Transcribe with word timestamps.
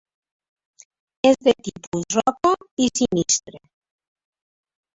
És 1.31 1.37
de 1.49 1.53
tipus 1.67 2.17
roca 2.21 2.55
i 2.87 2.89
sinistre. 3.03 3.63